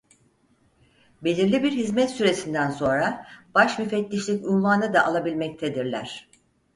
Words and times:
Belirli 1.23 1.63
bir 1.63 1.71
hizmet 1.71 2.11
süresinden 2.11 2.69
sonra 2.69 3.25
başmüfettişlik 3.55 4.45
unvanı 4.45 4.93
da 4.93 5.05
alabilmektedirler. 5.05 6.29